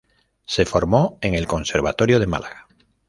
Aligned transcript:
Se 0.47 0.65
formó 0.65 1.19
en 1.21 1.35
el 1.35 1.45
Conservatorio 1.45 2.17
de 2.19 2.25
Málaga. 2.25 2.65